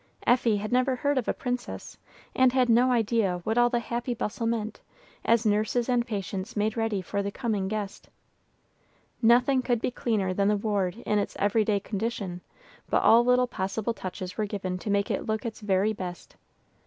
Effie 0.25 0.57
had 0.57 0.71
never 0.71 0.95
heard 0.95 1.19
of 1.19 1.27
a 1.27 1.31
princess, 1.33 1.95
and 2.35 2.51
had 2.53 2.69
no 2.69 2.91
idea 2.91 3.37
what 3.43 3.55
all 3.55 3.69
the 3.69 3.77
happy 3.79 4.15
bustle 4.15 4.47
meant, 4.47 4.81
as 5.23 5.45
nurses 5.45 5.87
and 5.87 6.07
patients 6.07 6.57
made 6.57 6.75
ready 6.75 7.03
for 7.03 7.21
the 7.21 7.29
coming 7.29 7.67
guest. 7.67 8.09
Nothing 9.21 9.61
could 9.61 9.79
be 9.79 9.91
cleaner 9.91 10.33
than 10.33 10.47
the 10.47 10.57
ward 10.57 10.95
in 11.05 11.19
its 11.19 11.35
every 11.37 11.63
day 11.63 11.79
condition, 11.79 12.41
but 12.89 13.03
all 13.03 13.23
little 13.23 13.45
possible 13.45 13.93
touches 13.93 14.39
were 14.39 14.47
given 14.47 14.79
to 14.79 14.89
make 14.89 15.11
it 15.11 15.27
look 15.27 15.45
its 15.45 15.61
very 15.61 15.93
best. 15.93 16.35